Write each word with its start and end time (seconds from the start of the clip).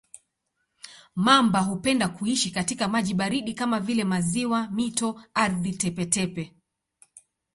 Mamba 1.15 1.59
hupenda 1.59 2.07
kuishi 2.09 2.51
katika 2.51 2.87
maji 2.87 3.13
baridi 3.13 3.53
kama 3.53 3.79
vile 3.79 4.03
maziwa, 4.03 4.67
mito, 4.67 5.21
ardhi 5.33 5.71
tepe-tepe. 5.73 6.55